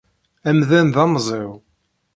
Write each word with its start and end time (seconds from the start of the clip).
Amdan 0.49 0.87
d 0.93 0.95
amẓiw. 1.03 1.51